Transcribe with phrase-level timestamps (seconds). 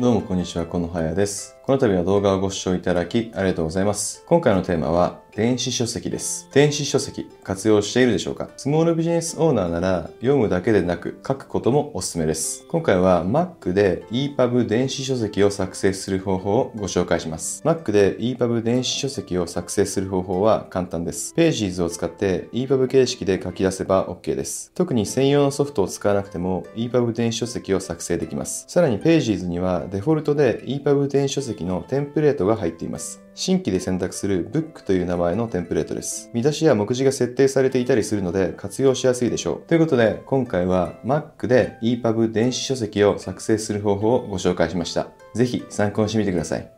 [0.00, 1.57] どうもこんにちは、このはやです。
[1.68, 4.24] この度は動画をご視聴いただきありがとうございます。
[4.24, 6.48] 今回のテーマは電子書籍です。
[6.50, 8.48] 電子書籍活用しているでしょうか？
[8.56, 12.64] スモールビジネスオーナーなら読むだけでなく書くこともおすすめです。
[12.68, 17.62] 今回は Mac で EPUB 電子書籍を作成する方法をご紹介します。
[17.64, 21.34] Mac で EPUB 電子書籍を作成する方法は簡単です。
[21.36, 24.72] Pages を使って EPUB 形式で書き出せば OK です。
[24.74, 28.64] 特に専用のソフトを使わなくても EPUB 電子書籍を作成できます。
[28.66, 33.22] さらに Pages にはデフォルトで EPUB 電子書籍のテンプレートが入っています。
[33.34, 36.30] 新規で選択する Book という名前のテンプレートです。
[36.34, 39.62] 見出しや目次が設定されていたりするので活用しやすいでしょう。
[39.68, 45.08] ということで今回は Mac で EPUB 電子書籍を作成する方法をご紹介しました。
[45.34, 46.77] ぜひ参考にしてみてください。